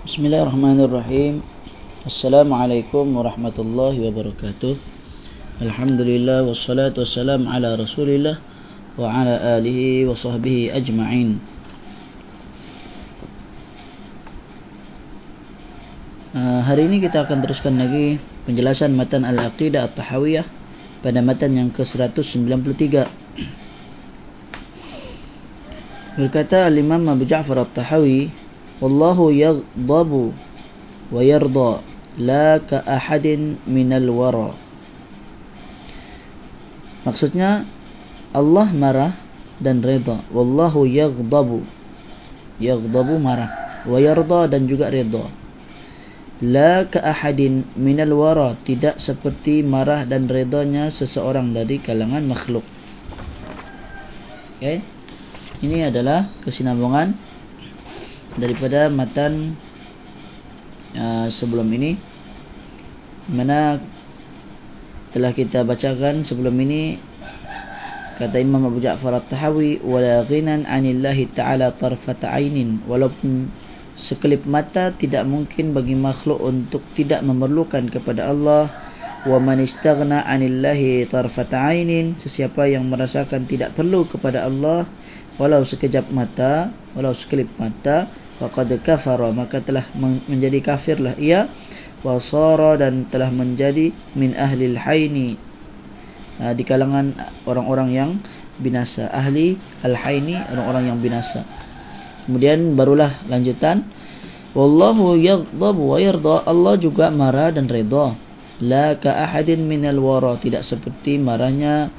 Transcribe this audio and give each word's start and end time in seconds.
Bismillahirrahmanirrahim. 0.00 1.44
Assalamualaikum 2.08 3.04
warahmatullahi 3.20 4.00
wabarakatuh. 4.08 4.72
Alhamdulillah 5.60 6.40
wassalatu 6.48 7.04
wassalam 7.04 7.44
ala 7.44 7.76
Rasulillah 7.76 8.40
wa 8.96 9.12
ala 9.12 9.60
alihi 9.60 10.08
wa 10.08 10.16
sahbihi 10.16 10.72
ajma'in. 10.72 11.36
Uh, 16.32 16.64
hari 16.64 16.88
ini 16.88 17.04
kita 17.04 17.28
akan 17.28 17.44
teruskan 17.44 17.76
lagi 17.76 18.16
penjelasan 18.48 18.96
matan 18.96 19.28
Al-Aqidah 19.28 19.84
At-Tahawiyah 19.84 20.48
pada 21.04 21.20
matan 21.20 21.60
yang 21.60 21.68
ke-193. 21.76 23.04
Berkata 26.16 26.64
Al-Imam 26.64 27.04
Abu 27.04 27.28
Ja'far 27.28 27.68
At-Tahawi 27.68 28.48
Wallahu 28.80 29.28
yaghdabu 29.28 30.32
wa 31.12 31.20
yarda 31.20 31.84
la 32.16 32.56
ka 32.64 32.80
ahadin 32.88 33.60
minal 33.68 34.08
wara. 34.08 34.56
Maksudnya 37.04 37.68
Allah 38.32 38.68
marah 38.72 39.12
dan 39.60 39.84
redha. 39.84 40.24
Wallahu 40.32 40.88
yaghdabu. 40.88 41.64
Yaghdabu 42.56 43.20
marah 43.20 43.84
wa 43.84 44.00
yarda 44.00 44.48
dan 44.48 44.64
juga 44.64 44.88
redha. 44.88 45.28
La 46.40 46.88
ka 46.88 47.04
ahadin 47.04 47.68
minal 47.76 48.16
wara, 48.16 48.56
tidak 48.64 48.96
seperti 48.96 49.60
marah 49.60 50.08
dan 50.08 50.24
redanya 50.24 50.88
seseorang 50.88 51.52
dari 51.52 51.76
kalangan 51.76 52.24
makhluk. 52.24 52.64
Okay. 54.56 54.80
Ini 55.60 55.92
adalah 55.92 56.32
kesinambungan 56.40 57.12
daripada 58.40 58.88
matan 58.88 59.54
uh, 60.96 61.28
sebelum 61.28 61.68
ini. 61.76 62.00
Mana 63.30 63.78
telah 65.14 65.30
kita 65.30 65.62
bacakan 65.62 66.26
sebelum 66.26 66.56
ini 66.58 66.98
kata 68.18 68.40
Imam 68.42 68.66
Abu 68.66 68.82
Ja'far 68.82 69.20
At-Tahawi 69.20 69.84
wala 69.84 70.24
ghinan 70.26 70.66
'anillahi 70.66 71.30
ta'ala 71.30 71.76
tarfata 71.76 72.32
'ainin. 72.32 72.82
Walaupun 72.88 73.52
sekelip 73.94 74.48
mata 74.48 74.96
tidak 74.96 75.28
mungkin 75.28 75.76
bagi 75.76 75.94
makhluk 75.94 76.40
untuk 76.40 76.80
tidak 76.96 77.20
memerlukan 77.22 77.86
kepada 77.92 78.32
Allah. 78.32 78.72
Wa 79.28 79.36
man 79.36 79.60
istaghna 79.60 80.24
'anillahi 80.24 81.04
tarfata 81.06 81.60
'ainin 81.60 82.16
sesiapa 82.16 82.66
yang 82.66 82.88
merasakan 82.88 83.44
tidak 83.44 83.76
perlu 83.76 84.08
kepada 84.08 84.48
Allah 84.48 84.88
walau 85.40 85.64
sekejap 85.64 86.12
mata 86.12 86.68
walau 86.92 87.16
sekelip 87.16 87.48
mata 87.56 88.08
faqad 88.40 88.72
kafara 88.80 89.28
maka 89.36 89.60
telah 89.60 89.84
menjadi 90.00 90.64
kafirlah 90.64 91.14
ia 91.20 91.46
wasara 92.00 92.80
dan 92.80 93.04
telah 93.12 93.28
menjadi 93.28 93.92
min 94.16 94.32
ahli 94.32 94.72
al-haini 94.72 95.36
ha, 96.40 96.56
di 96.56 96.64
kalangan 96.64 97.12
orang-orang 97.44 97.88
yang 97.92 98.10
binasa. 98.60 99.08
Ahli 99.12 99.60
al-haini 99.84 100.36
orang-orang 100.36 100.84
yang 100.92 100.98
binasa. 101.00 101.44
Kemudian 102.24 102.76
barulah 102.76 103.12
lanjutan 103.28 103.84
wallahu 104.56 105.16
yaghdab 105.16 105.76
wa 105.76 105.96
yarda. 106.00 106.48
Allah 106.48 106.74
juga 106.80 107.12
marah 107.12 107.52
dan 107.52 107.68
redha 107.68 108.16
la 108.60 108.96
ka 108.96 109.12
ahadin 109.12 109.68
minal 109.68 110.00
wara. 110.00 110.36
Tidak 110.40 110.64
seperti 110.64 111.20
marahnya 111.20 111.92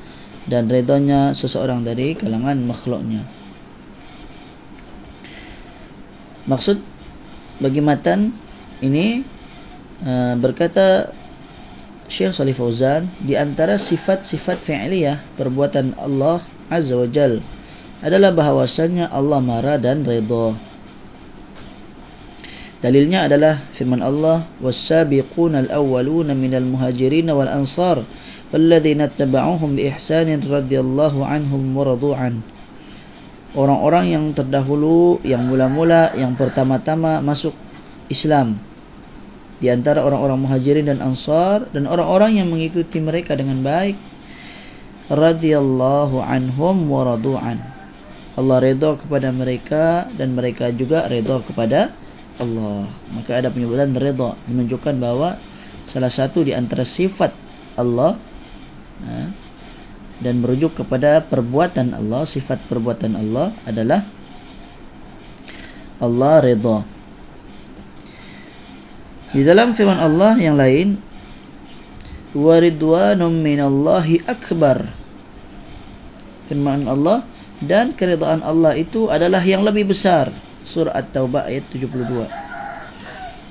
dan 0.50 0.66
redanya 0.66 1.38
seseorang 1.38 1.86
dari 1.86 2.17
kalangan 2.17 2.58
makhluknya 2.66 3.41
Maksud 6.47 6.78
bagi 7.59 7.81
matan 7.83 8.36
ini 8.84 9.25
uh, 10.05 10.34
berkata 10.39 11.11
Syekh 12.06 12.36
Salih 12.36 12.55
Fauzan 12.55 13.11
di 13.19 13.34
antara 13.34 13.75
sifat-sifat 13.81 14.62
fi'liyah 14.62 15.34
perbuatan 15.34 15.99
Allah 15.99 16.44
Azza 16.71 16.94
wa 16.94 17.09
Jal 17.10 17.43
adalah 18.04 18.31
bahawasanya 18.31 19.10
Allah 19.10 19.41
marah 19.43 19.81
dan 19.81 20.06
redha. 20.06 20.54
Dalilnya 22.77 23.27
adalah 23.27 23.65
firman 23.75 24.04
Allah 24.04 24.47
was-sabiquna 24.62 25.66
al-awwaluna 25.66 26.37
minal 26.37 26.69
muhajirin 26.69 27.32
wal 27.32 27.50
ansar 27.50 28.04
والذين 28.47 29.00
اتبعوهم 29.00 29.75
بإحسان 29.75 30.31
رضي 30.47 30.77
الله 30.81 31.15
عنهم 31.19 31.62
ورضوا 31.77 32.15
عنه 32.16 32.41
orang-orang 33.57 34.06
yang 34.12 34.25
terdahulu 34.31 35.19
yang 35.23 35.47
mula-mula 35.47 36.16
yang 36.16 36.35
pertama-tama 36.35 37.19
masuk 37.19 37.56
Islam. 38.07 38.59
Di 39.62 39.69
antara 39.69 40.01
orang-orang 40.01 40.41
muhajirin 40.41 40.89
dan 40.89 41.00
ansar 41.06 41.69
dan 41.69 41.85
orang-orang 41.85 42.41
yang 42.41 42.47
mengikuti 42.50 42.97
mereka 42.97 43.38
dengan 43.38 43.61
baik. 43.61 43.95
Radhiyallahu 45.11 46.23
anhum 46.23 46.88
wa 46.88 47.03
radu'an. 47.03 47.59
Allah 48.40 48.57
redha 48.63 48.95
kepada 48.95 49.29
mereka 49.29 50.07
dan 50.16 50.34
mereka 50.34 50.72
juga 50.72 51.06
redha 51.06 51.44
kepada 51.44 51.91
Allah. 52.40 52.88
Maka 53.11 53.44
ada 53.44 53.51
penyebutan 53.51 53.91
redha 53.91 54.40
menunjukkan 54.47 54.95
bahawa 54.97 55.38
salah 55.91 56.09
satu 56.09 56.47
di 56.47 56.56
antara 56.56 56.88
sifat 56.88 57.35
Allah 57.75 58.17
Ha? 59.01 59.34
Dan 60.22 60.40
merujuk 60.40 60.78
kepada 60.78 61.26
perbuatan 61.26 61.98
Allah 61.98 62.24
sifat 62.30 62.62
perbuatan 62.70 63.18
Allah 63.18 63.58
adalah 63.66 64.06
Allah 66.02 66.34
redha. 66.42 66.78
Di 69.32 69.42
dalam 69.42 69.74
firman 69.74 69.98
Allah 69.98 70.38
yang 70.38 70.56
lain 70.58 71.02
waridwanum 72.38 73.34
minallahi 73.34 74.22
akbar. 74.30 74.94
Firman 76.48 76.86
Allah 76.86 77.26
dan 77.64 77.96
keridaan 77.98 78.46
Allah 78.46 78.78
itu 78.78 79.08
adalah 79.09 79.42
yang 79.42 79.66
lebih 79.66 79.90
besar. 79.90 80.30
Surah 80.62 80.94
at-taubah 80.94 81.50
ayat 81.50 81.66
72 81.74 82.52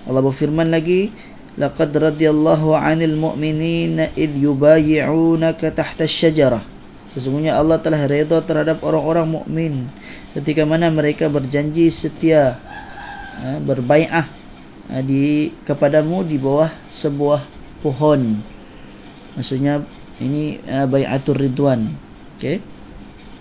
Allah 0.09 0.23
berfirman 0.25 0.73
lagi 0.73 1.13
لقد 1.56 1.92
رضي 1.96 2.28
الله 2.30 2.62
عن 2.78 3.00
المؤمنين 3.02 3.96
إذ 4.20 4.32
يبايعونك 4.44 5.62
تحت 5.62 6.00
الشجرة 6.04 6.76
Sesungguhnya 7.16 7.56
Allah 7.56 7.80
telah 7.80 8.12
redha 8.12 8.44
terhadap 8.44 8.84
orang-orang 8.84 9.40
mukmin 9.40 9.88
ketika 10.36 10.68
mana 10.68 10.92
mereka 10.92 11.32
berjanji 11.32 11.88
setia 11.88 12.60
ha, 13.40 13.56
berbaiah 13.64 14.28
ha, 14.92 15.00
di 15.00 15.48
kepadamu 15.64 16.28
di 16.28 16.36
bawah 16.36 16.68
sebuah 16.92 17.40
pohon. 17.80 18.44
Maksudnya 19.40 19.88
ini 20.20 20.60
ha, 20.68 20.84
baiatur 20.92 21.40
ridwan. 21.40 21.96
Okey. 22.36 22.60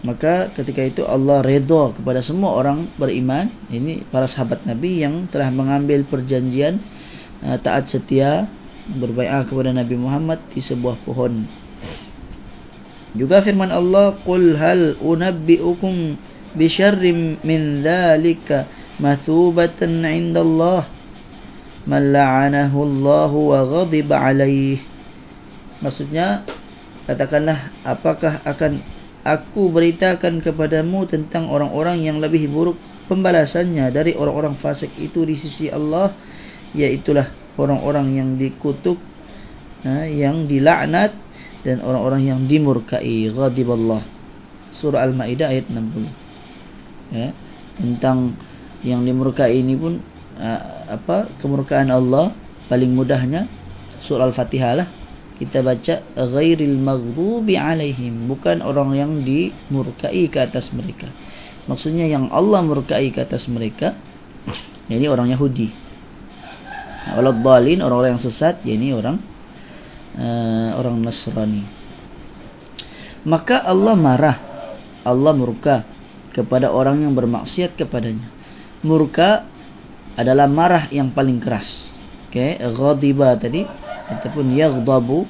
Maka 0.06 0.54
ketika 0.54 0.86
itu 0.86 1.02
Allah 1.02 1.42
redha 1.42 1.98
kepada 1.98 2.22
semua 2.22 2.54
orang 2.54 2.86
beriman, 2.94 3.50
ini 3.74 4.06
para 4.06 4.30
sahabat 4.30 4.62
Nabi 4.70 5.02
yang 5.02 5.26
telah 5.26 5.50
mengambil 5.50 6.06
perjanjian 6.06 6.78
uh, 6.78 6.97
taat 7.39 7.87
setia 7.87 8.47
berbaiat 8.89 9.47
kepada 9.47 9.71
Nabi 9.71 9.95
Muhammad 9.95 10.41
di 10.51 10.59
sebuah 10.59 10.97
pohon. 11.05 11.45
Juga 13.13 13.41
firman 13.41 13.73
Allah, 13.73 14.17
"Qul 14.21 14.57
hal 14.57 14.97
unabbiukum 15.01 16.17
bi 16.53 16.65
syarrim 16.69 17.37
min 17.41 17.81
dzalika 17.85 18.69
mathubatan 19.01 20.05
'inda 20.05 20.41
Allah 20.41 20.85
man 21.89 22.13
la'anahu 22.13 22.77
Allah 22.85 23.31
wa 23.33 23.59
ghadiba 23.65 24.15
'alayhi." 24.17 24.81
Maksudnya, 25.79 26.43
katakanlah 27.09 27.71
apakah 27.87 28.43
akan 28.45 28.83
aku 29.25 29.73
beritakan 29.73 30.43
kepadamu 30.43 31.07
tentang 31.09 31.49
orang-orang 31.49 32.03
yang 32.03 32.17
lebih 32.21 32.45
buruk 32.51 32.77
pembalasannya 33.09 33.89
dari 33.89 34.13
orang-orang 34.13 34.53
fasik 34.59 34.93
itu 35.01 35.25
di 35.25 35.33
sisi 35.33 35.71
Allah 35.73 36.13
iaitulah 36.77 37.38
orang-orang 37.59 38.15
yang 38.15 38.29
dikutuk 38.39 38.95
ha, 39.83 40.07
yang 40.07 40.47
dilaknat 40.47 41.11
dan 41.67 41.83
orang-orang 41.83 42.23
yang 42.23 42.39
dimurkai. 42.47 43.27
Ghadiballah. 43.29 44.03
Surah 44.79 45.03
al-maidah 45.03 45.51
ayat 45.51 45.67
60 45.67 46.07
ya 47.09 47.33
tentang 47.75 48.37
yang 48.85 49.03
dimurkai 49.03 49.59
ini 49.59 49.75
pun 49.75 49.99
ha, 50.39 50.87
apa 50.87 51.27
kemurkaan 51.41 51.89
Allah 51.91 52.31
paling 52.71 52.95
mudahnya 52.95 53.51
surah 54.07 54.31
al-fatihah 54.31 54.73
lah. 54.79 54.87
Kita 55.39 55.63
baca 55.63 56.03
ghairil 56.15 56.79
maghdubi 56.79 57.55
alaihim. 57.55 58.27
Bukan 58.27 58.59
orang 58.59 58.91
yang 58.95 59.11
dimurkai 59.23 60.27
ke 60.27 60.39
atas 60.43 60.71
mereka. 60.75 61.07
Maksudnya 61.63 62.07
yang 62.11 62.27
Allah 62.31 62.59
murkai 62.59 63.11
ke 63.11 63.23
atas 63.23 63.47
mereka 63.47 63.95
ini 64.91 65.07
orang 65.07 65.31
Yahudi 65.31 65.88
Walad 67.15 67.39
dalin 67.39 67.79
orang-orang 67.79 68.15
yang 68.15 68.23
sesat 68.23 68.61
yakni 68.67 68.91
orang 68.91 69.17
uh, 70.19 70.75
orang 70.77 70.99
Nasrani. 70.99 71.63
Maka 73.23 73.63
Allah 73.63 73.95
marah. 73.95 74.37
Allah 75.07 75.31
murka 75.31 75.87
kepada 76.35 76.69
orang 76.69 77.01
yang 77.03 77.15
bermaksiat 77.15 77.79
kepadanya. 77.79 78.27
Murka 78.83 79.47
adalah 80.19 80.45
marah 80.51 80.91
yang 80.91 81.11
paling 81.15 81.39
keras. 81.39 81.91
Okey, 82.29 82.61
ghadiba 82.61 83.33
tadi 83.39 83.65
ataupun 84.11 84.53
yaghdabu 84.53 85.25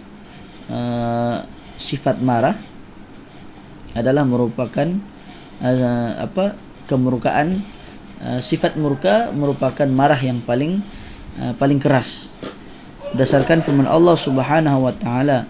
uh, 0.68 1.38
sifat 1.80 2.20
marah 2.20 2.60
adalah 3.96 4.28
merupakan 4.28 4.88
uh, 5.64 6.12
apa 6.28 6.60
kemurkaan 6.92 7.64
uh, 8.20 8.40
sifat 8.44 8.76
murka 8.76 9.32
merupakan 9.32 9.88
marah 9.88 10.20
yang 10.20 10.44
paling 10.44 10.84
uh, 11.40 11.54
paling 11.56 11.80
keras 11.80 12.30
berdasarkan 13.16 13.66
firman 13.66 13.90
Allah 13.90 14.14
Subhanahu 14.20 14.86
wa 14.86 14.94
taala 14.94 15.50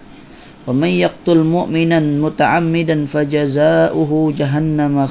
wa 0.64 0.72
may 0.72 1.02
yaqtul 1.02 1.44
mu'minan 1.44 2.22
muta'ammidan 2.22 3.10
fajaza'uhu 3.10 4.32
jahannam 4.32 5.10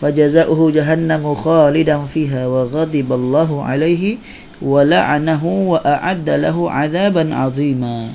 fajaza'uhu 0.00 0.72
jahannam 0.72 1.28
khalidan 1.36 2.08
fiha 2.08 2.48
wa 2.48 2.64
ghadiba 2.64 3.18
Allahu 3.18 3.60
'alaihi 3.60 4.16
wa 4.60 4.84
la'anahu 4.84 5.76
wa 5.76 5.84
a'adda 5.84 6.40
lahu 6.40 6.68
'adzaban 6.68 7.32
'azima. 7.32 8.12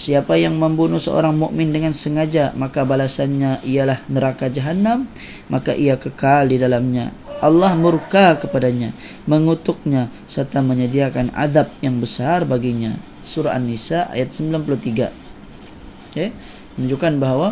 Siapa 0.00 0.32
yang 0.40 0.56
membunuh 0.56 0.96
seorang 0.96 1.36
mukmin 1.36 1.76
dengan 1.76 1.92
sengaja 1.92 2.56
maka 2.56 2.88
balasannya 2.88 3.60
ialah 3.68 4.08
neraka 4.08 4.48
jahanam 4.48 5.04
maka 5.52 5.76
ia 5.76 6.00
kekal 6.00 6.48
di 6.48 6.56
dalamnya. 6.56 7.12
Allah 7.40 7.72
murka 7.74 8.36
kepadanya, 8.36 8.92
mengutuknya 9.24 10.12
serta 10.28 10.60
menyediakan 10.60 11.32
adab 11.32 11.72
yang 11.80 11.96
besar 11.98 12.44
baginya. 12.44 13.00
Surah 13.24 13.56
An-Nisa 13.56 14.12
ayat 14.12 14.32
93. 14.32 16.12
Okay. 16.12 16.34
Menunjukkan 16.76 17.12
bahawa 17.16 17.48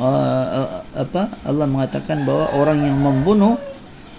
uh, 0.00 0.46
uh, 0.56 0.70
apa 0.96 1.36
Allah 1.44 1.66
mengatakan 1.68 2.24
bahawa 2.24 2.56
orang 2.56 2.78
yang 2.84 2.96
membunuh 2.96 3.60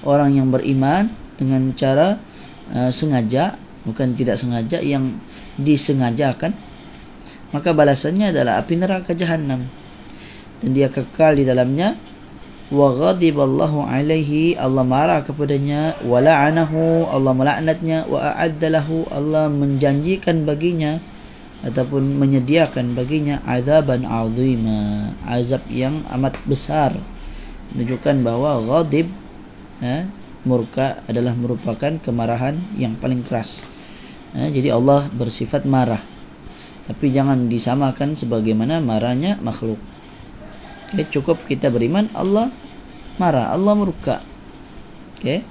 orang 0.06 0.34
yang 0.38 0.54
beriman 0.54 1.10
dengan 1.38 1.74
cara 1.74 2.22
Uh, 2.68 2.92
sengaja 2.92 3.56
bukan 3.88 4.12
tidak 4.20 4.36
sengaja 4.36 4.84
yang 4.84 5.24
disengajakan 5.56 6.52
maka 7.56 7.72
balasannya 7.72 8.36
adalah 8.36 8.60
api 8.60 8.76
neraka 8.76 9.16
jahanam 9.16 9.72
dan 10.60 10.70
dia 10.76 10.92
kekal 10.92 11.40
di 11.40 11.48
dalamnya 11.48 11.96
wa 12.68 12.92
ghadiballahu 12.92 13.88
alaihi 13.88 14.60
Allah 14.60 14.84
marah 14.84 15.24
kepadanya 15.24 16.04
wa 16.04 16.20
la'anahu 16.20 17.08
Allah 17.08 17.32
melaknatnya 17.32 18.08
wa 18.12 18.20
a'addalahu 18.36 19.08
Allah 19.08 19.48
menjanjikan 19.48 20.44
baginya 20.44 21.00
ataupun 21.64 22.20
menyediakan 22.20 22.94
baginya 22.94 23.40
azaban 23.48 24.04
azima 24.04 25.16
azab 25.26 25.64
yang 25.72 26.04
amat 26.12 26.38
besar 26.44 26.92
menunjukkan 27.72 28.16
bahawa 28.24 28.62
ghadib 28.64 29.08
eh, 29.82 30.08
murka 30.48 31.04
adalah 31.12 31.36
merupakan 31.36 32.00
kemarahan 32.00 32.56
yang 32.80 32.96
paling 32.96 33.22
keras. 33.28 33.68
Ha, 34.32 34.48
jadi 34.48 34.72
Allah 34.72 35.12
bersifat 35.12 35.68
marah. 35.68 36.00
Tapi 36.88 37.12
jangan 37.12 37.52
disamakan 37.52 38.16
sebagaimana 38.16 38.80
marahnya 38.80 39.36
makhluk. 39.44 39.76
Okay, 40.88 41.06
cukup 41.12 41.44
kita 41.48 41.68
beriman 41.68 42.08
Allah 42.16 42.52
marah, 43.20 43.52
Allah 43.52 43.74
murka. 43.76 44.24
Okay. 45.18 45.44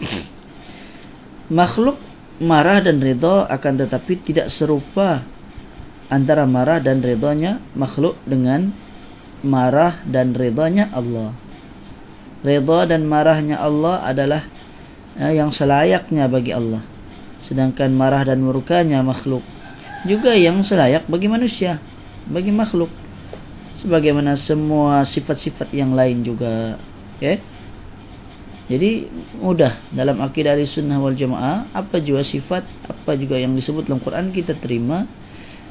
makhluk 1.50 1.98
marah 2.40 2.80
dan 2.80 3.02
redha 3.02 3.44
akan 3.50 3.74
tetapi 3.84 4.16
tidak 4.24 4.48
serupa 4.48 5.20
antara 6.08 6.48
marah 6.48 6.80
dan 6.80 7.04
redanya 7.04 7.60
makhluk 7.76 8.16
dengan 8.24 8.72
marah 9.44 10.00
dan 10.08 10.32
redanya 10.32 10.88
Allah 10.94 11.36
redha 12.40 12.88
dan 12.88 13.04
marahnya 13.04 13.60
Allah 13.60 14.00
adalah 14.06 14.42
uh, 15.20 15.32
yang 15.32 15.52
selayaknya 15.52 16.30
bagi 16.32 16.56
Allah 16.56 16.80
sedangkan 17.44 17.92
marah 17.92 18.24
dan 18.24 18.40
murkanya 18.40 19.04
makhluk 19.04 19.44
juga 20.08 20.32
yang 20.32 20.64
selayak 20.64 21.04
bagi 21.12 21.28
manusia 21.28 21.76
bagi 22.24 22.54
makhluk 22.54 22.88
sebagaimana 23.80 24.36
semua 24.36 25.02
sifat-sifat 25.08 25.72
yang 25.72 25.96
lain 25.96 26.20
juga 26.20 26.76
okay? 27.16 27.40
jadi 28.70 29.08
mudah 29.40 29.80
dalam 29.90 30.20
akidah 30.22 30.54
sunnah 30.68 31.00
wal 31.00 31.16
jamaah 31.16 31.72
apa 31.74 31.98
juga 31.98 32.22
sifat 32.22 32.62
apa 32.86 33.16
juga 33.16 33.40
yang 33.40 33.56
disebut 33.56 33.88
dalam 33.88 33.98
Quran 33.98 34.30
kita 34.30 34.54
terima 34.60 35.08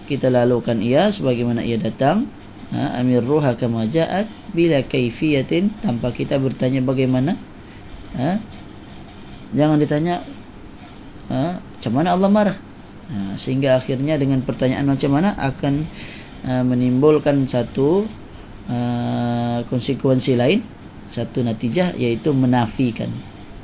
kita 0.09 0.27
lalukan 0.33 0.75
ia 0.81 1.13
sebagaimana 1.13 1.61
ia 1.61 1.77
datang 1.77 2.25
ha, 2.73 2.97
amir 2.97 3.21
ruha 3.21 3.53
kama 3.53 3.85
ja'at 3.85 4.25
bila 4.51 4.81
kaifiyatin 4.81 5.69
tanpa 5.85 6.09
kita 6.09 6.41
bertanya 6.41 6.81
bagaimana 6.81 7.37
ha? 8.17 8.41
jangan 9.53 9.77
ditanya 9.77 10.25
ha, 11.29 11.61
macam 11.61 11.91
mana 11.93 12.09
Allah 12.17 12.29
marah 12.29 12.57
ha, 13.13 13.37
sehingga 13.37 13.77
akhirnya 13.77 14.17
dengan 14.17 14.41
pertanyaan 14.41 14.89
macam 14.89 15.13
mana 15.13 15.37
akan 15.37 15.85
ha, 16.45 16.61
menimbulkan 16.63 17.47
satu 17.49 18.07
ha, 18.69 19.65
konsekuensi 19.67 20.37
lain 20.37 20.59
satu 21.09 21.41
natijah 21.41 21.97
yaitu 21.97 22.31
menafikan 22.35 23.09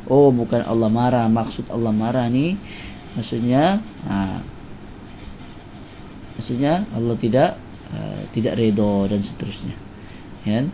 oh 0.10 0.33
bukan 0.33 0.66
Allah 0.66 0.89
marah 0.89 1.27
maksud 1.30 1.69
Allah 1.69 1.94
marah 1.94 2.25
ni 2.31 2.57
maksudnya 3.13 3.80
ha, 4.07 4.42
maksudnya 6.39 6.89
Allah 6.92 7.16
tidak 7.19 7.51
Uh, 7.86 8.25
tidak 8.33 8.57
redha 8.57 9.06
dan 9.06 9.21
seterusnya. 9.21 9.78
Ya. 10.42 10.66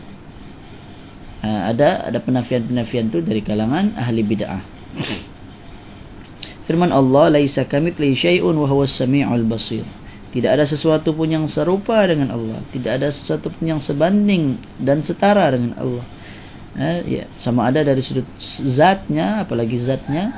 Uh, 1.44 1.62
ada 1.68 2.08
ada 2.08 2.24
penafian-penafian 2.24 3.12
tu 3.12 3.20
dari 3.20 3.44
kalangan 3.44 3.92
ahli 4.00 4.24
bid'ah. 4.24 4.64
Firman 6.72 6.96
Allah, 6.96 7.36
"Laisa 7.36 7.68
kamitsli 7.68 8.16
syai'un 8.16 8.56
wa 8.56 8.64
huwas 8.64 8.96
samiul 8.96 9.44
basir." 9.44 9.84
Tidak 10.32 10.48
ada 10.48 10.64
sesuatu 10.64 11.12
pun 11.12 11.28
yang 11.28 11.46
serupa 11.52 12.08
dengan 12.08 12.32
Allah. 12.32 12.64
Tidak 12.72 12.88
ada 12.88 13.12
sesuatu 13.12 13.52
pun 13.52 13.68
yang 13.68 13.84
sebanding 13.84 14.56
dan 14.80 15.04
setara 15.04 15.52
dengan 15.52 15.76
Allah. 15.76 16.06
Eh, 16.72 17.00
ya, 17.20 17.24
sama 17.44 17.68
ada 17.68 17.84
dari 17.84 18.00
sudut 18.00 18.24
zatnya, 18.64 19.44
apalagi 19.44 19.76
zatnya, 19.76 20.32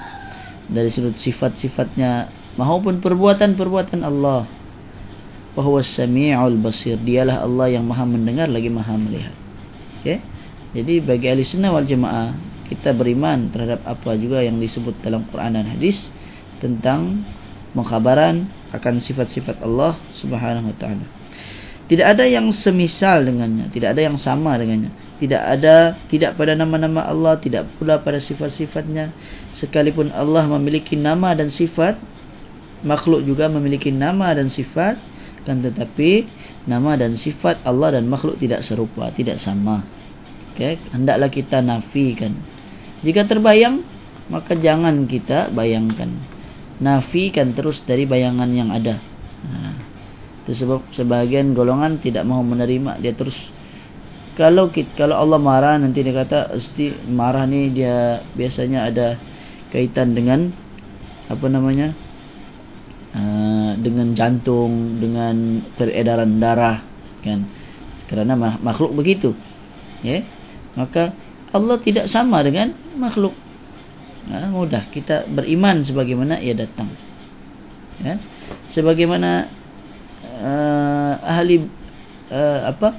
dari 0.66 0.90
sudut 0.90 1.13
sifat-sifatnya, 1.13 2.25
maupun 2.57 3.01
perbuatan-perbuatan 3.01 4.01
Allah 4.01 4.45
bahwa 5.54 5.81
sami'ul 5.81 6.57
basir 6.57 6.98
dialah 6.98 7.45
Allah 7.45 7.78
yang 7.78 7.86
maha 7.86 8.06
mendengar 8.10 8.50
lagi 8.50 8.74
maha 8.74 8.98
melihat 8.98 9.34
okay? 10.01 10.18
jadi 10.74 11.01
bagi 11.06 11.30
ahli 11.30 11.45
sunnah 11.45 11.69
wal 11.69 11.86
jamaah 11.86 12.34
kita 12.66 12.90
beriman 12.94 13.54
terhadap 13.54 13.86
apa 13.86 14.18
juga 14.18 14.42
yang 14.42 14.57
disebut 14.57 14.97
dalam 15.06 15.30
Quran 15.30 15.62
dan 15.62 15.66
hadis 15.69 16.09
tentang 16.57 17.21
mengkhabaran 17.78 18.50
akan 18.73 18.97
sifat-sifat 18.97 19.61
Allah 19.61 19.94
subhanahu 20.18 20.73
wa 20.73 20.77
ta'ala. 20.77 21.06
Tidak 21.83 22.01
ada 22.01 22.23
yang 22.23 22.47
semisal 22.56 23.27
dengannya 23.27 23.68
tidak 23.68 23.94
ada 23.94 24.01
yang 24.07 24.15
sama 24.15 24.56
dengannya. 24.56 24.89
Tidak 25.19 25.37
ada 25.37 25.99
tidak 26.07 26.39
pada 26.39 26.56
nama-nama 26.56 27.06
Allah 27.06 27.35
tidak 27.37 27.69
pula 27.75 27.99
pada 27.99 28.18
sifat-sifatnya. 28.23 29.11
Sekalipun 29.51 30.09
Allah 30.15 30.47
memiliki 30.57 30.95
nama 30.95 31.35
dan 31.35 31.51
sifat 31.51 31.99
makhluk 32.87 33.23
juga 33.23 33.51
memiliki 33.51 33.92
nama 33.92 34.31
dan 34.35 34.47
sifat 34.47 34.99
kan 35.44 35.59
tetapi 35.59 36.23
nama 36.63 36.95
dan 36.95 37.19
sifat 37.19 37.59
Allah 37.68 37.99
dan 37.99 38.07
makhluk 38.07 38.39
tidak 38.39 38.63
serupa 38.63 39.11
tidak 39.11 39.44
sama. 39.44 39.83
Okey 40.56 40.80
hendaklah 40.95 41.27
kita 41.27 41.59
nafikan. 41.59 42.31
Jika 43.03 43.27
terbayang 43.27 43.83
maka 44.31 44.56
jangan 44.56 45.03
kita 45.03 45.51
bayangkan 45.51 46.15
nafikan 46.81 47.53
terus 47.53 47.83
dari 47.85 48.07
bayangan 48.07 48.49
yang 48.49 48.69
ada. 48.73 48.97
Ha. 49.44 49.75
itu 50.44 50.63
sebab 50.63 50.87
sebagian 50.95 51.51
golongan 51.51 51.99
tidak 51.99 52.23
mau 52.23 52.39
menerima 52.39 53.03
dia 53.03 53.11
terus 53.11 53.35
kalau 54.39 54.71
kita, 54.71 54.95
kalau 54.95 55.19
Allah 55.19 55.35
marah 55.35 55.75
nanti 55.75 55.99
dia 55.99 56.15
kata 56.15 56.56
mesti 56.56 57.11
marah 57.11 57.44
ni 57.44 57.68
dia 57.75 58.23
biasanya 58.35 58.87
ada 58.87 59.19
kaitan 59.68 60.15
dengan 60.15 60.51
apa 61.27 61.47
namanya 61.51 61.92
Ah, 63.13 63.77
dengan 63.77 64.18
jantung 64.18 64.97
dengan 64.97 65.61
peredaran 65.77 66.42
darah 66.42 66.81
kan? 67.21 67.45
Kerana 68.09 68.33
makhluk 68.57 68.97
begitu 68.97 69.37
ya. 70.01 70.25
Maka 70.73 71.13
Allah 71.53 71.77
tidak 71.77 72.09
sama 72.09 72.42
dengan 72.42 72.73
makhluk 72.97 73.37
ha, 74.31 74.47
mudah. 74.47 74.87
Kita 74.87 75.27
beriman 75.27 75.83
sebagaimana 75.83 76.39
ia 76.39 76.56
datang. 76.56 76.87
Ya. 77.99 78.19
Sebagaimana 78.71 79.47
uh, 80.44 81.13
ahli 81.23 81.63
uh, 82.31 82.59
apa 82.68 82.95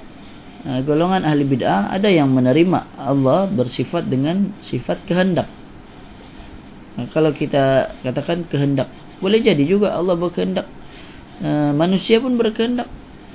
uh, 0.64 0.80
golongan 0.84 1.26
ahli 1.26 1.44
bid'ah 1.44 1.92
ada 1.92 2.08
yang 2.08 2.30
menerima 2.32 2.96
Allah 2.96 3.50
bersifat 3.50 4.08
dengan 4.08 4.54
sifat 4.64 5.04
kehendak. 5.04 5.48
Nah, 6.94 7.10
kalau 7.10 7.34
kita 7.34 7.90
katakan 8.06 8.46
kehendak 8.46 8.86
boleh 9.18 9.42
jadi 9.42 9.62
juga 9.66 9.94
Allah 9.96 10.14
berkehendak. 10.14 10.66
Uh, 11.42 11.74
manusia 11.74 12.22
pun 12.22 12.38
berkehendak. 12.38 12.86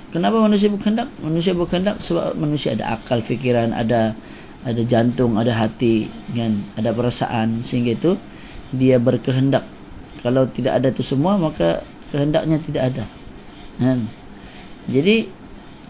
Kenapa 0.09 0.41
manusia 0.41 0.71
berkehendak? 0.71 1.11
Manusia 1.21 1.53
berkehendak 1.53 2.01
sebab 2.01 2.33
manusia 2.33 2.73
ada 2.73 2.97
akal 2.97 3.21
fikiran 3.21 3.75
ada 3.75 4.17
ada 4.63 4.81
jantung, 4.83 5.39
ada 5.39 5.55
hati, 5.55 6.11
kan? 6.35 6.67
ada 6.75 6.91
perasaan 6.91 7.63
sehingga 7.63 7.95
itu 7.95 8.11
dia 8.75 8.99
berkehendak. 8.99 9.63
Kalau 10.19 10.51
tidak 10.51 10.83
ada 10.83 10.91
itu 10.91 11.01
semua 11.01 11.39
maka 11.39 11.87
kehendaknya 12.11 12.59
tidak 12.59 12.83
ada. 12.91 13.05
Kan? 13.79 14.11
Jadi 14.91 15.31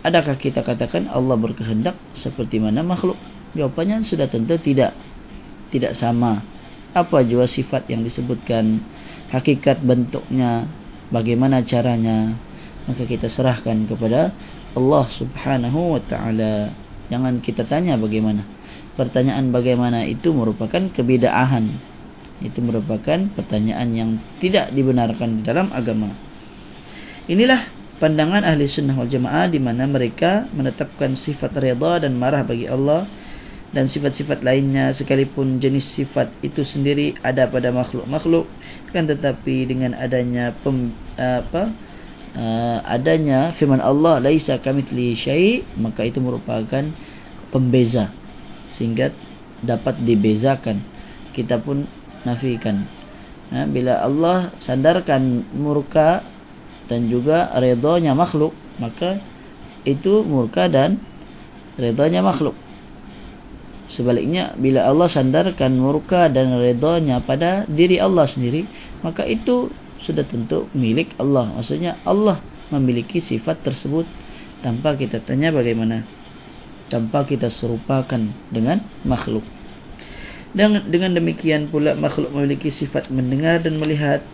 adakah 0.05 0.37
kita 0.37 0.61
katakan 0.61 1.09
Allah 1.09 1.33
berkehendak 1.39 1.97
seperti 2.13 2.61
mana 2.61 2.85
makhluk? 2.85 3.17
Jawapannya 3.57 4.05
sudah 4.05 4.29
tentu 4.29 4.61
tidak. 4.61 4.93
Tidak 5.73 5.93
sama. 5.97 6.41
Apa 6.93 7.21
jua 7.21 7.45
sifat 7.45 7.89
yang 7.89 8.01
disebutkan, 8.01 8.81
hakikat 9.29 9.81
bentuknya, 9.85 10.65
bagaimana 11.13 11.61
caranya, 11.61 12.33
maka 12.89 13.05
kita 13.05 13.29
serahkan 13.29 13.85
kepada 13.85 14.33
Allah 14.73 15.05
Subhanahu 15.09 15.97
wa 15.97 16.01
taala. 16.01 16.73
Jangan 17.09 17.41
kita 17.41 17.65
tanya 17.65 17.97
bagaimana. 17.97 18.58
Pertanyaan 18.99 19.55
bagaimana 19.55 20.03
itu 20.03 20.35
merupakan 20.35 20.91
kebidaahan. 20.91 21.71
Itu 22.43 22.59
merupakan 22.63 23.19
pertanyaan 23.35 23.89
yang 23.95 24.09
tidak 24.43 24.71
dibenarkan 24.75 25.39
di 25.39 25.41
dalam 25.43 25.71
agama. 25.71 26.11
Inilah 27.29 27.67
pandangan 27.99 28.47
ahli 28.47 28.65
sunnah 28.65 28.95
wal 28.95 29.11
jamaah 29.11 29.51
di 29.51 29.59
mana 29.59 29.83
mereka 29.85 30.47
menetapkan 30.55 31.13
sifat 31.19 31.51
redha 31.59 31.99
dan 31.99 32.15
marah 32.15 32.47
bagi 32.47 32.65
Allah 32.65 33.05
dan 33.69 33.85
sifat-sifat 33.85 34.41
lainnya 34.41 34.89
sekalipun 34.97 35.61
jenis 35.61 35.85
sifat 35.85 36.33
itu 36.41 36.65
sendiri 36.65 37.13
ada 37.21 37.45
pada 37.45 37.69
makhluk-makhluk 37.69 38.49
kan 38.89 39.05
tetapi 39.05 39.69
dengan 39.69 39.93
adanya 39.93 40.57
pem, 40.57 40.89
apa 41.21 41.69
uh, 42.33 42.79
adanya 42.81 43.53
firman 43.53 43.77
Allah 43.77 44.17
laisa 44.17 44.57
kamitsli 44.57 45.13
syai 45.13 45.61
maka 45.77 46.01
itu 46.01 46.17
merupakan 46.17 46.81
pembeza 47.53 48.09
sehingga 48.79 49.11
dapat 49.59 49.99
dibezakan 49.99 50.79
kita 51.35 51.59
pun 51.59 51.83
nafikan 52.23 52.87
ha, 53.51 53.67
bila 53.67 53.99
Allah 53.99 54.55
sandarkan 54.63 55.43
murka 55.51 56.23
dan 56.87 57.11
juga 57.11 57.51
redanya 57.59 58.15
makhluk 58.15 58.55
maka 58.79 59.19
itu 59.83 60.23
murka 60.23 60.71
dan 60.71 60.95
redanya 61.75 62.23
makhluk 62.23 62.55
sebaliknya 63.91 64.55
bila 64.55 64.87
Allah 64.87 65.11
sandarkan 65.11 65.75
murka 65.75 66.31
dan 66.31 66.55
redanya 66.55 67.19
pada 67.19 67.67
diri 67.67 67.99
Allah 67.99 68.23
sendiri 68.23 68.63
maka 69.03 69.27
itu 69.27 69.67
sudah 69.99 70.23
tentu 70.23 70.71
milik 70.71 71.13
Allah. 71.19 71.51
Maksudnya 71.53 71.99
Allah 72.07 72.39
memiliki 72.71 73.19
sifat 73.19 73.61
tersebut 73.61 74.07
tanpa 74.63 74.95
kita 74.95 75.19
tanya 75.23 75.51
bagaimana. 75.51 76.07
Tanpa 76.89 77.23
kita 77.23 77.53
serupakan 77.53 78.19
dengan 78.49 78.81
makhluk. 79.05 79.45
Dan 80.49 80.89
dengan 80.89 81.13
demikian 81.13 81.69
pula 81.69 81.93
makhluk 81.93 82.33
memiliki 82.33 82.73
sifat 82.73 83.13
mendengar 83.13 83.61
dan 83.61 83.77
melihat. 83.77 84.25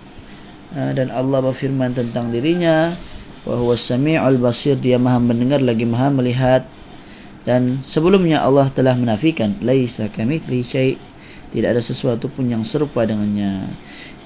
Ah, 0.71 0.95
dan 0.95 1.11
Allah 1.11 1.43
berfirman 1.43 1.91
tentang 1.91 2.31
dirinya. 2.31 2.95
Wahuwa 3.43 3.75
sami'ul 3.75 4.39
basir. 4.39 4.79
Dia 4.79 4.95
maha 4.95 5.19
mendengar 5.19 5.59
lagi 5.59 5.83
maha 5.83 6.07
melihat. 6.09 6.63
Dan 7.43 7.83
sebelumnya 7.83 8.41
Allah 8.41 8.71
telah 8.71 8.95
menafikan. 8.95 9.59
Laisa 9.59 10.07
kamithli 10.07 10.63
syai' 10.63 10.95
Tidak 11.55 11.71
ada 11.71 11.79
sesuatu 11.79 12.27
pun 12.27 12.51
yang 12.51 12.67
serupa 12.67 13.07
dengannya. 13.07 13.71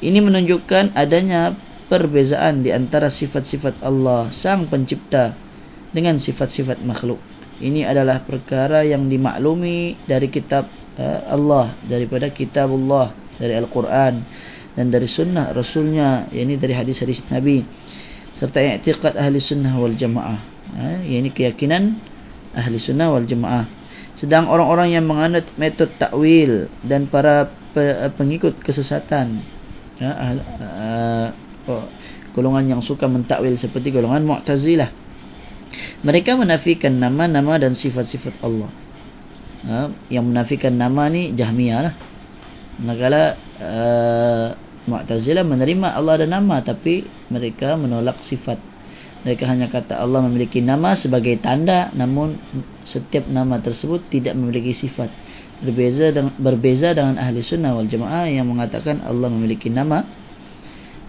Ini 0.02 0.18
menunjukkan 0.18 0.98
adanya 0.98 1.54
perbezaan 1.86 2.66
di 2.66 2.74
antara 2.74 3.14
sifat-sifat 3.14 3.86
Allah 3.86 4.34
Sang 4.34 4.66
Pencipta 4.66 5.38
dengan 5.94 6.18
sifat-sifat 6.18 6.82
makhluk. 6.82 7.22
Ini 7.60 7.84
adalah 7.84 8.24
perkara 8.24 8.88
yang 8.88 9.12
dimaklumi 9.12 10.00
dari 10.08 10.32
kitab 10.32 10.68
uh, 10.96 11.28
Allah 11.28 11.76
daripada 11.84 12.32
kitab 12.32 12.72
Allah 12.72 13.12
dari 13.36 13.56
Al-Quran 13.56 14.14
dan 14.76 14.86
dari 14.88 15.08
sunnah 15.08 15.52
Rasulnya 15.52 16.32
ini 16.32 16.56
dari 16.56 16.72
hadis-hadis 16.72 17.28
Nabi 17.28 17.64
serta 18.32 18.64
i'tiqad 18.64 19.20
ahli 19.20 19.44
sunnah 19.44 19.76
wal 19.76 19.92
jamaah 19.92 20.40
ini 21.04 21.34
keyakinan 21.36 22.00
ahli 22.56 22.80
sunnah 22.80 23.12
wal 23.12 23.28
jamaah 23.28 23.68
sedang 24.16 24.48
orang-orang 24.48 24.96
yang 24.96 25.04
menganut 25.08 25.48
metode 25.60 25.92
takwil 26.00 26.72
dan 26.84 27.08
para 27.12 27.52
pengikut 28.16 28.60
kesesatan 28.64 29.44
ya, 30.00 30.12
uh, 30.16 31.28
uh, 31.68 31.88
golongan 32.34 32.78
yang 32.78 32.82
suka 32.82 33.06
mentakwil 33.06 33.54
seperti 33.60 33.92
golongan 33.92 34.24
Mu'tazilah. 34.26 34.90
Mereka 36.02 36.36
menafikan 36.40 36.98
nama-nama 36.98 37.60
dan 37.62 37.78
sifat-sifat 37.78 38.42
Allah. 38.42 38.72
Uh, 39.60 39.92
yang 40.08 40.24
menafikan 40.26 40.72
nama 40.74 41.12
ni 41.12 41.36
Jahmiyah 41.36 41.80
lah. 41.92 41.94
Negara 42.80 43.36
uh, 43.60 44.48
Mu'tazilah 44.88 45.44
menerima 45.44 45.94
Allah 45.94 46.24
ada 46.24 46.28
nama 46.28 46.64
tapi 46.64 47.04
mereka 47.28 47.76
menolak 47.76 48.24
sifat. 48.24 48.58
Mereka 49.28 49.44
hanya 49.46 49.68
kata 49.68 50.00
Allah 50.00 50.24
memiliki 50.24 50.64
nama 50.64 50.96
sebagai 50.96 51.36
tanda 51.44 51.92
namun 51.92 52.40
setiap 52.88 53.28
nama 53.28 53.60
tersebut 53.60 54.08
tidak 54.08 54.34
memiliki 54.34 54.72
sifat 54.72 55.12
berbeza 55.60 56.16
dengan 56.16 56.32
berbeza 56.40 56.96
dengan 56.96 57.20
ahli 57.20 57.44
sunnah 57.44 57.76
wal 57.76 57.88
jamaah 57.88 58.32
yang 58.32 58.48
mengatakan 58.48 59.04
Allah 59.04 59.28
memiliki 59.28 59.68
nama 59.68 60.08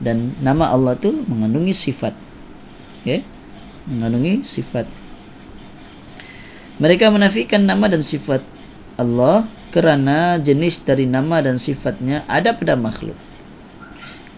dan 0.02 0.34
nama 0.42 0.74
Allah 0.74 0.98
tu 0.98 1.14
mengandungi 1.14 1.70
sifat 1.70 2.14
okay? 3.02 3.22
Mengandungi 3.90 4.46
sifat 4.46 4.86
mereka 6.80 7.10
menafikan 7.12 7.66
nama 7.66 7.90
dan 7.90 8.00
sifat 8.00 8.40
Allah 8.96 9.50
kerana 9.74 10.38
jenis 10.40 10.80
dari 10.86 11.04
nama 11.04 11.42
dan 11.42 11.58
sifatnya 11.58 12.24
ada 12.30 12.54
pada 12.54 12.78
makhluk 12.78 13.18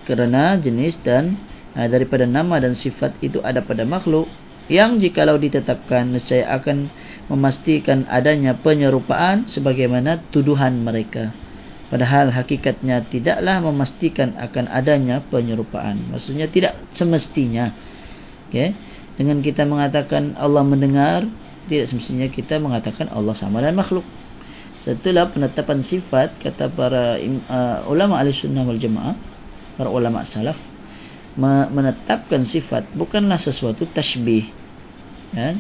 kerana 0.09 0.59
jenis 0.59 0.99
dan 1.05 1.39
uh, 1.77 1.87
daripada 1.87 2.27
nama 2.27 2.59
dan 2.59 2.75
sifat 2.75 3.15
itu 3.23 3.39
ada 3.45 3.63
pada 3.63 3.87
makhluk 3.87 4.27
yang 4.71 4.99
jikalau 5.03 5.37
ditetapkan 5.39 6.15
nescaya 6.15 6.47
akan 6.55 6.89
memastikan 7.27 8.07
adanya 8.07 8.55
penyerupaan 8.55 9.45
sebagaimana 9.51 10.23
tuduhan 10.31 10.81
mereka. 10.81 11.35
Padahal 11.93 12.33
hakikatnya 12.33 13.05
tidaklah 13.05 13.61
memastikan 13.61 14.33
akan 14.41 14.65
adanya 14.73 15.21
penyerupaan. 15.29 16.09
Maksudnya 16.09 16.49
tidak 16.49 16.79
semestinya. 16.97 17.69
Okay? 18.49 18.73
Dengan 19.17 19.45
kita 19.45 19.69
mengatakan 19.69 20.37
Allah 20.41 20.65
mendengar, 20.65 21.29
tidak 21.69 21.87
semestinya 21.93 22.29
kita 22.33 22.57
mengatakan 22.59 23.13
Allah 23.13 23.37
sama 23.37 23.61
dengan 23.61 23.85
makhluk. 23.85 24.07
Setelah 24.83 25.31
penetapan 25.31 25.79
sifat, 25.85 26.43
kata 26.43 26.73
para 26.73 27.21
uh, 27.21 27.87
ulama 27.87 28.19
al-sunnah 28.19 28.67
wal-jamaah, 28.67 29.15
para 29.79 29.89
ulama 29.93 30.27
salaf, 30.27 30.59
menetapkan 31.73 32.43
sifat 32.43 32.91
bukanlah 32.93 33.39
sesuatu 33.39 33.89
tashbih. 33.89 34.51
Ya? 35.33 35.57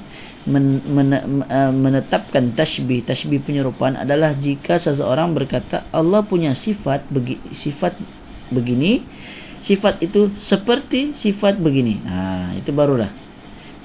men, 0.46 0.82
men, 0.82 1.10
uh, 1.46 1.70
menetapkan 1.70 2.50
tashbih 2.58 3.06
tashbih 3.06 3.42
penyerupaan 3.46 3.94
adalah 3.94 4.34
jika 4.34 4.78
seseorang 4.78 5.30
berkata 5.34 5.86
Allah 5.94 6.26
punya 6.26 6.50
sifat 6.52 7.06
begi, 7.06 7.38
sifat 7.54 7.94
begini 8.50 9.06
sifat 9.62 10.02
itu 10.02 10.34
seperti 10.42 11.14
sifat 11.14 11.62
begini 11.62 12.02
nah 12.02 12.50
itu 12.58 12.74
barulah 12.74 13.10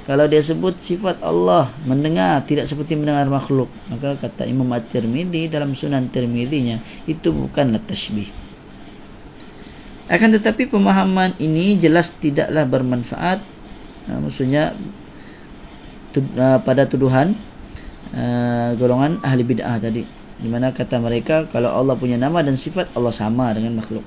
kalau 0.07 0.23
dia 0.25 0.39
sebut 0.39 0.79
sifat 0.79 1.19
Allah 1.19 1.75
mendengar 1.83 2.39
tidak 2.47 2.71
seperti 2.71 2.95
mendengar 2.95 3.27
makhluk. 3.27 3.67
Maka 3.91 4.15
kata 4.15 4.47
Imam 4.47 4.71
At-Tirmidzi 4.71 5.51
dalam 5.51 5.75
Sunan 5.75 6.07
Tirmidzinya 6.07 6.79
itu 7.05 7.35
bukanlah 7.35 7.83
tashbih 7.83 8.47
akan 10.07 10.29
tetapi 10.39 10.71
pemahaman 10.71 11.35
ini 11.35 11.75
jelas 11.75 12.15
tidaklah 12.23 12.63
bermanfaat 12.63 13.43
nah, 14.07 14.19
maksudnya 14.23 14.71
uh, 16.15 16.59
pada 16.63 16.87
tuduhan 16.87 17.35
uh, 18.15 18.71
golongan 18.79 19.19
ahli 19.19 19.43
bid'ah 19.43 19.77
tadi. 19.83 20.07
Di 20.37 20.47
mana 20.47 20.69
kata 20.71 21.01
mereka 21.01 21.49
kalau 21.51 21.73
Allah 21.73 21.97
punya 21.99 22.15
nama 22.15 22.39
dan 22.39 22.55
sifat 22.55 22.93
Allah 22.95 23.11
sama 23.11 23.51
dengan 23.51 23.83
makhluk 23.83 24.05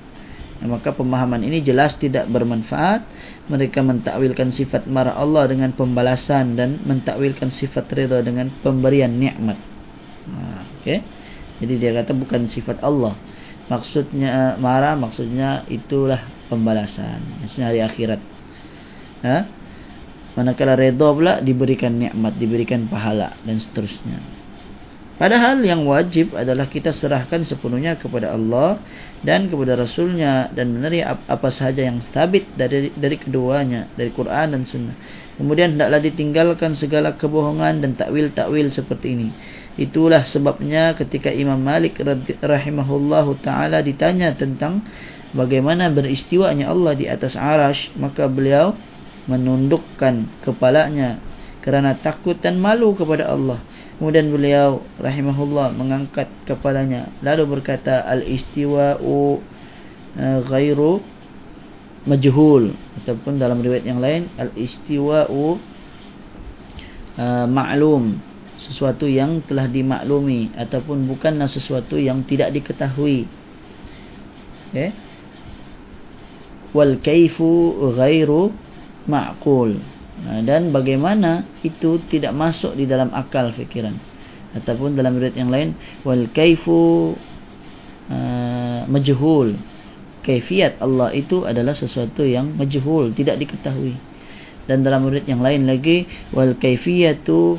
maka 0.69 0.93
pemahaman 0.93 1.41
ini 1.41 1.65
jelas 1.65 1.97
tidak 1.97 2.29
bermanfaat. 2.29 3.01
Mereka 3.49 3.81
mentakwilkan 3.81 4.53
sifat 4.53 4.85
marah 4.85 5.17
Allah 5.17 5.49
dengan 5.49 5.73
pembalasan 5.73 6.53
dan 6.53 6.77
mentakwilkan 6.85 7.49
sifat 7.49 7.89
ridha 7.89 8.21
dengan 8.21 8.53
pemberian 8.61 9.09
nikmat. 9.09 9.57
Ha, 10.29 10.61
okey. 10.81 10.99
Jadi 11.65 11.73
dia 11.81 11.91
kata 11.97 12.13
bukan 12.13 12.45
sifat 12.45 12.77
Allah. 12.85 13.17
Maksudnya 13.73 14.57
marah 14.61 14.93
maksudnya 14.93 15.65
itulah 15.65 16.21
pembalasan. 16.49 17.21
Maksudnya 17.41 17.65
hari 17.73 17.81
akhirat. 17.81 18.21
Ha? 19.25 19.37
Manakala 20.37 20.77
redha 20.77 21.09
pula 21.09 21.33
diberikan 21.41 21.97
nikmat 21.97 22.37
diberikan 22.37 22.85
pahala 22.85 23.35
dan 23.43 23.57
seterusnya 23.57 24.40
padahal 25.19 25.63
yang 25.63 25.83
wajib 25.87 26.35
adalah 26.35 26.67
kita 26.67 26.93
serahkan 26.93 27.43
sepenuhnya 27.43 27.95
kepada 27.99 28.35
Allah 28.35 28.79
dan 29.23 29.51
kepada 29.51 29.79
rasulnya 29.79 30.51
dan 30.51 30.75
menerima 30.75 31.27
apa 31.27 31.49
sahaja 31.49 31.87
yang 31.87 31.99
sabit 32.11 32.47
dari 32.55 32.91
dari 32.93 33.17
keduanya 33.17 33.91
dari 33.95 34.11
Quran 34.11 34.55
dan 34.55 34.61
sunnah. 34.63 34.97
Kemudian 35.41 35.73
hendaklah 35.73 36.03
ditinggalkan 36.03 36.77
segala 36.77 37.17
kebohongan 37.17 37.81
dan 37.81 37.97
takwil-takwil 37.97 38.69
seperti 38.69 39.17
ini. 39.17 39.29
Itulah 39.79 40.27
sebabnya 40.27 40.93
ketika 40.93 41.31
Imam 41.33 41.57
Malik 41.57 41.97
rahimahullahu 42.43 43.41
taala 43.41 43.81
ditanya 43.81 44.35
tentang 44.35 44.85
bagaimana 45.31 45.87
beristiwanya 45.87 46.69
Allah 46.69 46.93
di 46.93 47.07
atas 47.07 47.39
arash 47.39 47.89
maka 47.95 48.27
beliau 48.27 48.75
menundukkan 49.31 50.27
kepalanya 50.43 51.23
kerana 51.61 51.95
takut 51.95 52.35
dan 52.41 52.57
malu 52.57 52.91
kepada 52.97 53.29
Allah 53.31 53.61
kemudian 54.01 54.33
beliau 54.33 54.81
rahimahullah 54.97 55.77
mengangkat 55.77 56.25
kepalanya. 56.49 57.13
Lalu 57.21 57.45
berkata 57.45 58.01
al-istiwa'u 58.09 59.37
uh, 60.17 60.39
ghairu 60.49 61.05
majhul. 62.09 62.73
Ataupun 62.97 63.37
dalam 63.37 63.61
riwayat 63.61 63.85
yang 63.85 64.01
lain 64.01 64.25
al-istiwa'u 64.41 65.61
uh, 67.21 67.45
ma'lum. 67.45 68.17
Sesuatu 68.57 69.05
yang 69.05 69.45
telah 69.45 69.69
dimaklumi. 69.69 70.49
Ataupun 70.57 71.05
bukanlah 71.05 71.45
sesuatu 71.45 72.01
yang 72.01 72.25
tidak 72.25 72.49
diketahui. 72.57 73.29
Okay? 74.73 74.97
wal 76.71 76.95
kaifu 77.03 77.75
ghairu 77.95 78.51
ma'qul 79.07 79.83
dan 80.21 80.69
bagaimana 80.69 81.49
itu 81.65 81.97
tidak 82.05 82.29
masuk 82.37 82.77
di 82.77 82.85
dalam 82.85 83.09
akal 83.09 83.49
fikiran. 83.49 83.97
Ataupun 84.53 84.93
dalam 84.93 85.17
riwayat 85.17 85.37
yang 85.39 85.49
lain 85.49 85.73
wal 86.05 86.29
kaifu 86.29 87.15
uh, 88.11 88.85
majhul. 88.85 89.57
Kaifiat 90.21 90.77
Allah 90.77 91.09
itu 91.17 91.49
adalah 91.49 91.73
sesuatu 91.73 92.21
yang 92.21 92.53
majhul 92.53 93.09
tidak 93.17 93.41
diketahui. 93.41 93.97
Dan 94.69 94.85
dalam 94.85 95.09
riwayat 95.09 95.25
yang 95.25 95.41
lain 95.41 95.65
lagi 95.65 96.05
wal 96.29 96.53
kaifiyatu 96.53 97.57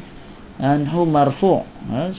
anhu 0.62 1.02
marfu. 1.02 1.66
Ha, 1.90 2.14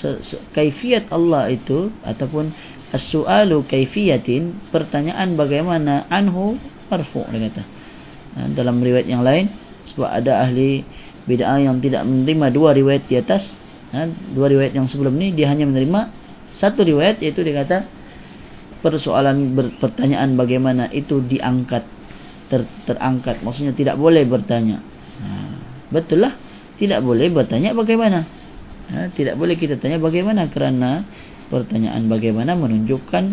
kaifiat 0.51 1.07
Allah 1.15 1.47
itu 1.47 1.87
ataupun 2.03 2.51
as-su'alu 2.91 3.63
kaifiyatin 3.63 4.67
pertanyaan 4.75 5.39
bagaimana 5.39 6.11
anhu 6.11 6.59
marfu 6.91 7.23
dia 7.31 7.47
kata. 7.47 7.63
Ha, 8.35 8.39
dalam 8.51 8.83
riwayat 8.83 9.07
yang 9.07 9.23
lain 9.23 9.47
sebab 9.91 10.07
ada 10.07 10.47
ahli 10.47 10.85
bid'ah 11.27 11.59
yang 11.59 11.79
tidak 11.83 12.03
menerima 12.07 12.47
dua 12.51 12.75
riwayat 12.75 13.03
di 13.07 13.15
atas 13.19 13.59
ha, 13.91 14.07
dua 14.07 14.47
riwayat 14.51 14.75
yang 14.75 14.87
sebelum 14.87 15.15
ni 15.15 15.31
dia 15.35 15.51
hanya 15.51 15.67
menerima 15.67 16.11
satu 16.53 16.85
riwayat 16.85 17.19
iaitu 17.23 17.41
dia 17.41 17.65
kata 17.65 17.87
persoalan 18.83 19.55
ber, 19.55 19.73
pertanyaan 19.79 20.35
bagaimana 20.35 20.91
itu 20.91 21.23
diangkat 21.23 21.87
ter, 22.51 22.67
terangkat. 22.83 23.39
Maksudnya 23.41 23.71
tidak 23.71 23.95
boleh 23.95 24.27
bertanya. 24.27 24.83
Ha, 25.23 25.27
betul 25.89 26.27
lah. 26.27 26.35
Tidak 26.75 26.99
boleh 26.99 27.31
bertanya 27.31 27.71
bagaimana? 27.71 28.27
Ha, 28.91 29.07
tidak 29.15 29.39
boleh 29.39 29.55
kita 29.55 29.79
tanya 29.79 29.97
bagaimana 29.97 30.51
kerana 30.51 31.07
pertanyaan 31.47 32.11
bagaimana 32.11 32.59
menunjukkan 32.59 33.23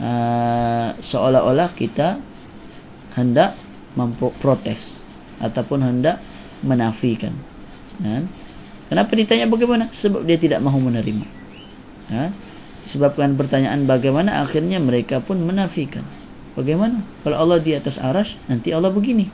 uh, 0.00 0.88
seolah-olah 0.98 1.70
kita 1.78 2.18
hendak 3.14 3.54
memprotes 3.94 4.99
ataupun 5.40 5.82
hendak 5.82 6.20
menafikan. 6.60 7.34
Ha? 8.00 8.24
kenapa 8.88 9.12
ditanya 9.12 9.48
bagaimana? 9.48 9.92
Sebab 9.92 10.24
dia 10.24 10.36
tidak 10.36 10.60
mahu 10.60 10.78
menerima. 10.80 11.26
Ha? 12.10 12.24
sebabkan 12.86 13.36
pertanyaan 13.36 13.84
bagaimana 13.84 14.40
akhirnya 14.40 14.80
mereka 14.80 15.20
pun 15.20 15.40
menafikan. 15.44 16.04
Bagaimana? 16.56 17.04
Kalau 17.22 17.36
Allah 17.36 17.58
di 17.62 17.72
atas 17.76 18.00
arash 18.00 18.36
nanti 18.48 18.72
Allah 18.72 18.90
begini. 18.90 19.28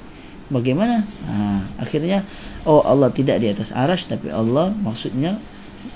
Bagaimana? 0.46 1.02
Ha, 1.26 1.34
akhirnya 1.82 2.22
oh 2.62 2.82
Allah 2.82 3.10
tidak 3.10 3.42
di 3.42 3.50
atas 3.50 3.74
arash 3.74 4.06
tapi 4.06 4.30
Allah 4.30 4.70
maksudnya 4.70 5.42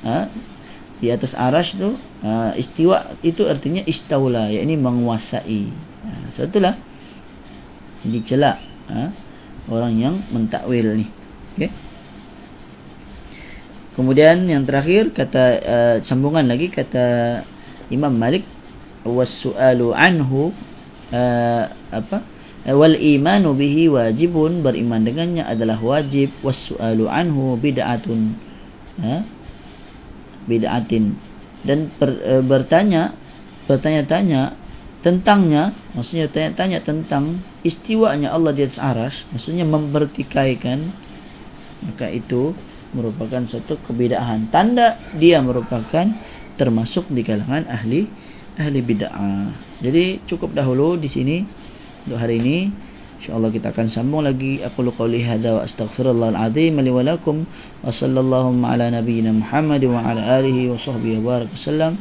ha, 0.03 0.27
di 0.99 1.07
atas 1.13 1.39
arash 1.39 1.79
tu 1.79 1.95
ha, 2.25 2.57
istiwa 2.59 3.15
itu 3.23 3.47
artinya 3.47 3.85
istaula 3.87 4.51
yakni 4.51 4.75
menguasai. 4.81 5.71
Ha, 6.07 6.11
so 6.35 6.47
itulah. 6.47 6.75
Dicelak 8.01 8.57
ha, 8.89 9.13
orang 9.69 9.93
yang 9.99 10.15
mentakwil 10.33 10.97
ni. 10.97 11.07
Okey. 11.59 11.71
Kemudian 13.99 14.47
yang 14.49 14.65
terakhir 14.65 15.13
kata 15.13 15.45
uh, 15.61 15.97
sambungan 16.01 16.47
lagi 16.47 16.73
kata 16.73 17.43
Imam 17.91 18.15
Malik 18.15 18.47
was-su'alu 19.05 19.93
anhu 19.93 20.55
uh, 21.11 21.65
apa 21.91 22.23
wal 22.71 22.95
imanu 22.95 23.57
bihi 23.57 23.91
wajibun 23.91 24.63
beriman 24.63 25.03
dengannya 25.05 25.45
adalah 25.45 25.77
wajib. 25.83 26.33
Was-su'alu 26.41 27.11
anhu 27.11 27.59
bid'atun 27.59 28.39
ha 29.05 29.27
bid'atin. 30.49 31.19
Dan 31.61 31.93
per, 31.93 32.09
uh, 32.25 32.41
bertanya 32.47 33.13
bertanya-tanya 33.69 34.57
tentangnya 35.01 35.73
maksudnya 35.97 36.29
tanya-tanya 36.29 36.85
tentang 36.85 37.41
istiwanya 37.65 38.33
Allah 38.33 38.53
di 38.53 38.63
atas 38.65 38.81
aras 38.81 39.15
maksudnya 39.33 39.65
mempertikaikan 39.65 40.93
maka 41.81 42.13
itu 42.13 42.53
merupakan 42.93 43.41
satu 43.47 43.81
kebidaan 43.87 44.53
tanda 44.53 45.01
dia 45.17 45.41
merupakan 45.41 46.05
termasuk 46.61 47.09
di 47.09 47.25
kalangan 47.25 47.65
ahli 47.71 48.11
ahli 48.61 48.81
bid'ah. 48.85 49.81
Jadi 49.81 50.21
cukup 50.29 50.53
dahulu 50.53 51.01
di 51.01 51.09
sini 51.09 51.37
untuk 52.05 52.21
hari 52.21 52.37
ini. 52.37 52.59
Insyaallah 53.21 53.53
kita 53.53 53.73
akan 53.73 53.87
sambung 53.89 54.25
lagi. 54.25 54.65
Aku 54.65 54.81
lu 54.81 54.97
qouli 54.97 55.21
hadza 55.21 55.53
wa 55.53 55.63
astaghfirullahal 55.65 56.41
azim 56.41 56.77
li 56.81 56.89
wa 56.89 57.05
lakum 57.05 57.45
wa 57.85 57.93
sallallahu 57.93 58.65
ala 58.65 58.89
nabiyyina 58.89 59.37
Muhammad 59.37 59.85
wa 59.85 60.01
ala 60.01 60.41
alihi 60.41 60.73
wa 60.73 60.81
sahbihi 60.81 61.21
wa 61.21 61.25
barak 61.37 61.53
wasallam. 61.53 62.01